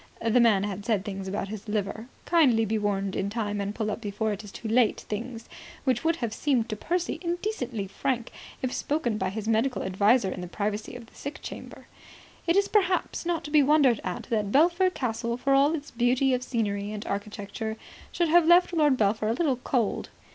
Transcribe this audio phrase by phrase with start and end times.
[0.19, 3.91] (The man had said things about his liver, kindly be warned in time and pull
[3.91, 5.47] up before it is too late things,
[5.83, 8.31] which would have seemed to Percy indecently frank
[8.63, 11.85] if spoken by his medical adviser in the privacy of the sick chamber.)
[12.47, 16.33] It is perhaps not to be wondered at that Belpher Castle, for all its beauty
[16.33, 17.77] of scenery and architecture,
[18.11, 20.09] should have left Lord Belpher a little cold.